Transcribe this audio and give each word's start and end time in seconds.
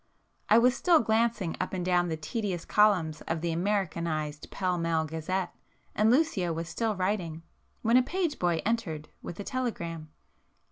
I 0.49 0.57
was 0.57 0.75
still 0.75 0.99
glancing 1.01 1.55
up 1.61 1.73
and 1.73 1.85
down 1.85 2.09
the 2.09 2.17
tedious 2.17 2.65
columns 2.65 3.21
of 3.27 3.41
the 3.41 3.51
Americanized 3.51 4.49
Pall 4.49 4.79
Mall 4.79 5.05
Gazette, 5.05 5.53
and 5.93 6.09
Lucio 6.09 6.51
was 6.51 6.67
still 6.67 6.95
writing, 6.95 7.43
when 7.83 7.97
a 7.97 8.01
page 8.01 8.39
boy 8.39 8.63
entered 8.65 9.09
with 9.21 9.39
a 9.39 9.43
telegram. 9.43 10.09